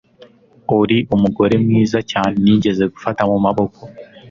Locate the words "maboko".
3.45-3.79